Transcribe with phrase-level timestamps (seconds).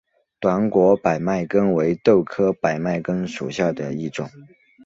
[0.39, 4.31] 短果百脉根为豆科百脉根属下的一个种。